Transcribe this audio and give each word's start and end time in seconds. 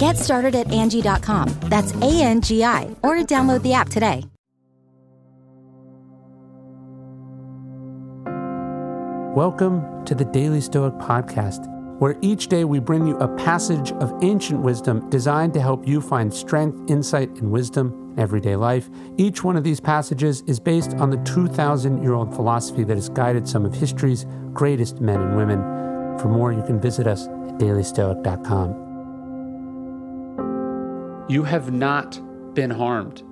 Get 0.00 0.16
started 0.16 0.54
at 0.54 0.68
Angi.com. 0.68 1.54
That's 1.64 1.92
A 1.96 2.22
N 2.22 2.40
G 2.40 2.64
I, 2.64 2.84
or 3.02 3.16
download 3.16 3.60
the 3.60 3.74
app 3.74 3.90
today. 3.90 4.24
Welcome 9.36 10.06
to 10.06 10.14
the 10.14 10.24
Daily 10.24 10.62
Stoic 10.62 10.94
Podcast, 10.94 11.68
where 12.00 12.16
each 12.22 12.48
day 12.48 12.64
we 12.64 12.78
bring 12.78 13.06
you 13.06 13.18
a 13.18 13.28
passage 13.36 13.92
of 13.92 14.10
ancient 14.22 14.62
wisdom 14.62 15.06
designed 15.10 15.52
to 15.52 15.60
help 15.60 15.86
you 15.86 16.00
find 16.00 16.32
strength, 16.32 16.90
insight, 16.90 17.28
and 17.32 17.50
wisdom 17.50 18.14
in 18.14 18.18
everyday 18.18 18.56
life. 18.56 18.88
Each 19.18 19.44
one 19.44 19.58
of 19.58 19.64
these 19.64 19.80
passages 19.80 20.42
is 20.46 20.58
based 20.58 20.94
on 20.94 21.10
the 21.10 21.18
2,000 21.24 22.02
year 22.02 22.14
old 22.14 22.34
philosophy 22.34 22.84
that 22.84 22.96
has 22.96 23.10
guided 23.10 23.46
some 23.46 23.66
of 23.66 23.74
history's 23.74 24.24
greatest 24.54 25.02
men 25.02 25.20
and 25.20 25.36
women. 25.36 25.60
For 26.18 26.28
more, 26.28 26.54
you 26.54 26.62
can 26.62 26.80
visit 26.80 27.06
us 27.06 27.26
at 27.26 27.58
dailystoic.com. 27.58 28.89
You 31.30 31.44
have 31.44 31.70
not 31.70 32.20
been 32.56 32.72
harmed. 32.72 33.22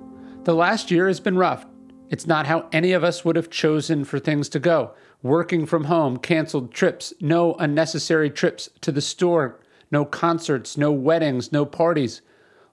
The 0.45 0.55
last 0.55 0.89
year 0.89 1.07
has 1.07 1.19
been 1.19 1.37
rough. 1.37 1.65
It's 2.09 2.25
not 2.25 2.47
how 2.47 2.69
any 2.71 2.93
of 2.93 3.03
us 3.03 3.25
would 3.25 3.35
have 3.35 3.49
chosen 3.49 4.05
for 4.05 4.19
things 4.19 4.47
to 4.49 4.59
go 4.59 4.93
working 5.21 5.65
from 5.65 5.83
home, 5.83 6.15
canceled 6.15 6.73
trips, 6.73 7.13
no 7.19 7.55
unnecessary 7.55 8.29
trips 8.29 8.69
to 8.79 8.93
the 8.93 9.01
store, 9.01 9.59
no 9.91 10.05
concerts, 10.05 10.77
no 10.77 10.93
weddings, 10.93 11.51
no 11.51 11.65
parties, 11.65 12.21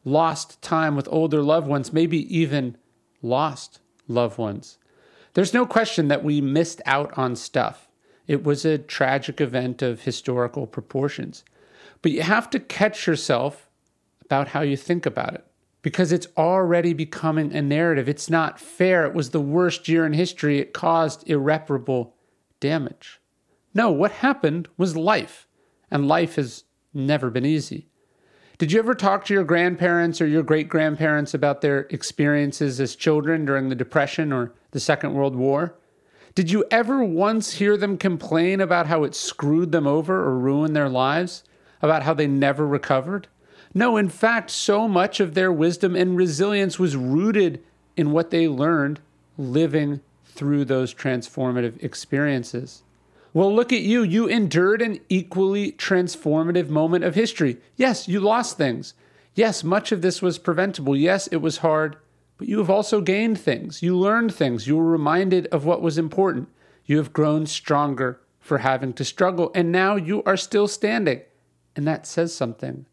lost 0.05 0.63
time 0.63 0.95
with 0.95 1.09
older 1.11 1.43
loved 1.43 1.67
ones, 1.67 1.93
maybe 1.93 2.19
even 2.33 2.77
lost 3.21 3.81
loved 4.07 4.39
ones. 4.39 4.79
There's 5.35 5.53
no 5.53 5.67
question 5.67 6.07
that 6.07 6.23
we 6.23 6.41
missed 6.41 6.81
out 6.87 7.19
on 7.19 7.35
stuff. 7.35 7.89
It 8.29 8.45
was 8.45 8.65
a 8.65 8.79
tragic 8.79 9.41
event 9.41 9.83
of 9.83 10.03
historical 10.03 10.69
proportions. 10.69 11.43
But 12.01 12.13
you 12.13 12.23
have 12.23 12.49
to 12.51 12.61
catch 12.61 13.09
yourself 13.09 13.66
about 14.27 14.49
how 14.49 14.61
you 14.61 14.77
think 14.77 15.07
about 15.07 15.35
it 15.35 15.47
because 15.87 16.11
it's 16.11 16.27
already 16.37 16.93
becoming 16.93 17.55
a 17.55 17.63
narrative. 17.63 18.09
It's 18.09 18.29
not 18.29 18.59
fair. 18.59 19.07
It 19.07 19.15
was 19.15 19.31
the 19.31 19.41
worst 19.41 19.87
year 19.87 20.05
in 20.05 20.13
history. 20.13 20.59
It 20.59 20.73
caused 20.73 21.31
irreparable 21.31 22.17
damage. 22.59 23.21
No, 23.73 23.93
what 23.93 24.11
happened 24.11 24.69
was 24.77 24.97
life, 24.97 25.47
and 25.91 26.09
life 26.09 26.35
has 26.35 26.65
never 26.93 27.31
been 27.31 27.47
easy. 27.47 27.89
Did 28.59 28.73
you 28.73 28.81
ever 28.81 28.95
talk 28.95 29.27
to 29.27 29.35
your 29.35 29.45
grandparents 29.45 30.21
or 30.21 30.27
your 30.27 30.43
great 30.43 30.69
grandparents 30.69 31.35
about 31.35 31.61
their 31.61 31.81
experiences 31.91 32.81
as 32.81 32.97
children 32.97 33.45
during 33.45 33.69
the 33.69 33.75
Depression 33.75 34.33
or 34.33 34.55
the 34.73 34.81
Second 34.81 35.15
World 35.15 35.37
War? 35.37 35.79
Did 36.35 36.51
you 36.51 36.65
ever 36.71 37.05
once 37.05 37.53
hear 37.53 37.77
them 37.77 37.97
complain 37.97 38.61
about 38.61 38.89
how 38.89 39.05
it 39.05 39.15
screwed 39.15 39.71
them 39.71 39.87
over 39.87 40.17
or 40.21 40.37
ruined 40.37 40.75
their 40.75 40.89
lives? 40.89 41.45
About 41.81 42.03
how 42.03 42.13
they 42.13 42.27
never 42.27 42.67
recovered? 42.67 43.29
No, 43.77 43.99
in 43.99 44.09
fact, 44.09 44.51
so 44.51 44.89
much 44.89 45.21
of 45.21 45.35
their 45.35 45.53
wisdom 45.53 45.95
and 45.95 46.17
resilience 46.17 46.79
was 46.79 46.97
rooted 46.97 47.63
in 47.95 48.11
what 48.11 48.31
they 48.31 48.49
learned 48.49 49.01
living 49.37 50.01
through 50.25 50.65
those 50.65 50.95
transformative 50.95 51.85
experiences. 51.85 52.85
Well, 53.35 53.55
look 53.55 53.75
at 53.75 53.83
you. 53.83 54.03
You 54.03 54.29
endured 54.29 54.81
an 54.81 55.01
equally 55.11 55.73
transformative 55.73 56.71
moment 56.71 57.05
of 57.05 57.15
history. 57.15 57.59
Yes, 57.77 58.09
you 58.09 58.19
lost 58.19 58.57
things. 58.57 58.95
Yes, 59.35 59.63
much 59.63 59.93
of 59.93 60.01
this 60.01 60.23
was 60.23 60.39
preventable. 60.39 60.97
Yes, 60.97 61.27
it 61.27 61.43
was 61.43 61.59
hard, 61.59 61.97
but 62.39 62.49
you 62.49 62.57
have 62.57 62.71
also 62.71 63.03
gained 63.03 63.39
things. 63.39 63.83
You 63.83 63.95
learned 63.95 64.35
things. 64.35 64.67
You 64.67 64.79
were 64.79 64.91
reminded 64.91 65.49
of 65.49 65.67
what 65.67 65.83
was 65.83 65.99
important. 65.99 66.49
You 66.87 66.97
have 66.97 67.13
grown 67.13 67.45
stronger 67.45 68.23
for 68.41 68.57
having 68.57 68.95
to 68.95 69.05
struggle, 69.05 69.51
and 69.55 69.71
now 69.71 69.97
you 69.97 70.23
are 70.23 70.39
still 70.39 70.67
standing. 70.67 71.21
And 71.77 71.87
that 71.87 72.07
says 72.07 72.35
something. 72.35 72.87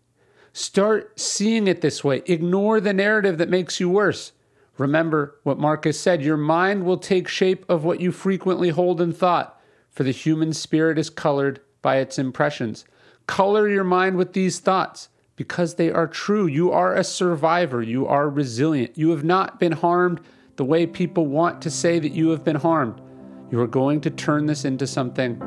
Start 0.56 1.19
seeing 1.19 1.68
it 1.68 1.81
this 1.81 2.03
way. 2.03 2.22
Ignore 2.28 2.80
the 2.80 2.94
narrative 2.94 3.40
that 3.40 3.50
makes 3.50 3.80
you 3.80 3.90
worse. 3.90 4.34
Remember 4.78 5.36
what 5.41 5.58
Marcus 5.58 6.00
said 6.00 6.22
your 6.22 6.38
mind 6.38 6.86
will 6.86 6.97
take 6.97 7.28
shape 7.28 7.66
of 7.68 7.84
what 7.84 8.00
you 8.00 8.12
frequently 8.12 8.69
hold 8.69 9.02
in 9.02 9.13
thought, 9.13 9.59
for 9.90 10.03
the 10.03 10.12
human 10.12 10.53
spirit 10.53 11.00
is 11.00 11.09
colored 11.09 11.59
by 11.81 11.97
its 11.97 12.19
impressions. 12.19 12.86
Color 13.25 13.68
your 13.68 13.84
mind 13.84 14.16
with 14.16 14.34
these 14.34 14.59
thoughts 14.59 15.09
because 15.36 15.75
they 15.75 15.90
are 15.90 16.08
true. 16.08 16.46
You 16.46 16.72
are 16.72 16.94
a 16.94 17.03
survivor, 17.03 17.81
you 17.81 18.06
are 18.06 18.30
resilient. 18.30 18.96
You 18.96 19.09
have 19.09 19.24
not 19.24 19.59
been 19.59 19.72
harmed 19.72 20.22
the 20.56 20.66
way 20.66 20.86
people 20.86 21.25
want 21.25 21.63
to 21.63 21.72
say 21.72 21.97
that 21.97 22.12
you 22.12 22.30
have 22.30 22.44
been 22.44 22.58
harmed. 22.58 23.02
You 23.50 23.59
are 23.59 23.68
going 23.68 24.02
to 24.02 24.12
turn 24.12 24.46
this 24.46 24.66
into 24.66 24.86
something. 24.86 25.42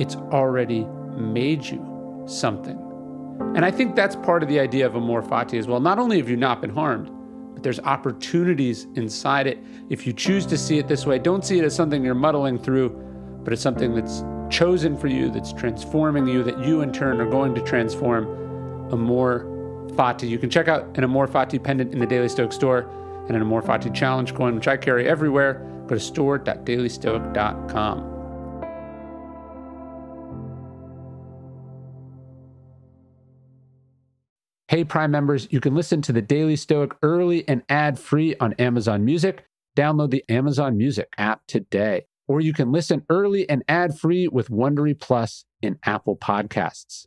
It's 0.00 0.16
already 0.16 0.84
made 1.16 1.64
you 1.64 2.24
something. 2.26 2.89
And 3.40 3.64
I 3.64 3.70
think 3.70 3.96
that's 3.96 4.16
part 4.16 4.42
of 4.42 4.48
the 4.48 4.60
idea 4.60 4.86
of 4.86 4.94
amor 4.94 5.22
fati 5.22 5.58
as 5.58 5.66
well. 5.66 5.80
Not 5.80 5.98
only 5.98 6.18
have 6.18 6.28
you 6.28 6.36
not 6.36 6.60
been 6.60 6.70
harmed, 6.70 7.10
but 7.54 7.62
there's 7.62 7.80
opportunities 7.80 8.86
inside 8.94 9.46
it. 9.46 9.58
If 9.88 10.06
you 10.06 10.12
choose 10.12 10.46
to 10.46 10.56
see 10.56 10.78
it 10.78 10.88
this 10.88 11.06
way, 11.06 11.18
don't 11.18 11.44
see 11.44 11.58
it 11.58 11.64
as 11.64 11.74
something 11.74 12.04
you're 12.04 12.14
muddling 12.14 12.58
through, 12.58 12.90
but 13.42 13.52
it's 13.52 13.62
something 13.62 13.94
that's 13.94 14.22
chosen 14.50 14.96
for 14.96 15.08
you, 15.08 15.30
that's 15.30 15.52
transforming 15.52 16.26
you, 16.26 16.42
that 16.44 16.64
you 16.64 16.80
in 16.82 16.92
turn 16.92 17.20
are 17.20 17.28
going 17.28 17.54
to 17.54 17.60
transform 17.62 18.26
Amor 18.92 19.44
Fati. 19.92 20.28
You 20.28 20.38
can 20.38 20.50
check 20.50 20.68
out 20.68 20.96
an 20.96 21.04
Amor 21.04 21.26
Fati 21.26 21.62
pendant 21.62 21.92
in 21.92 21.98
the 21.98 22.06
Daily 22.06 22.28
Stoic 22.28 22.52
store 22.52 22.88
and 23.26 23.36
an 23.36 23.42
Amor 23.42 23.62
Fati 23.62 23.92
challenge 23.94 24.34
coin, 24.34 24.54
which 24.54 24.68
I 24.68 24.76
carry 24.76 25.08
everywhere. 25.08 25.66
Go 25.86 25.96
to 25.96 26.00
store.dailystoic.com. 26.00 28.19
Hey, 34.70 34.84
Prime 34.84 35.10
members, 35.10 35.48
you 35.50 35.58
can 35.58 35.74
listen 35.74 36.00
to 36.02 36.12
the 36.12 36.22
Daily 36.22 36.54
Stoic 36.54 36.94
early 37.02 37.42
and 37.48 37.64
ad 37.68 37.98
free 37.98 38.36
on 38.38 38.52
Amazon 38.52 39.04
Music. 39.04 39.44
Download 39.76 40.12
the 40.12 40.22
Amazon 40.28 40.76
Music 40.76 41.08
app 41.18 41.40
today. 41.48 42.04
Or 42.28 42.40
you 42.40 42.52
can 42.52 42.70
listen 42.70 43.04
early 43.10 43.48
and 43.50 43.64
ad 43.66 43.98
free 43.98 44.28
with 44.28 44.48
Wondery 44.48 44.96
Plus 44.96 45.44
in 45.60 45.80
Apple 45.84 46.16
Podcasts. 46.16 47.06